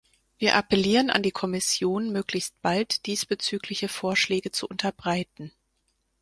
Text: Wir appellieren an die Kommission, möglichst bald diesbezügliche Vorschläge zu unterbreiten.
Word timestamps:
Wir 0.39 0.55
appellieren 0.55 1.11
an 1.11 1.21
die 1.21 1.29
Kommission, 1.29 2.11
möglichst 2.11 2.59
bald 2.63 3.05
diesbezügliche 3.05 3.87
Vorschläge 3.87 4.49
zu 4.49 4.67
unterbreiten. 4.67 5.51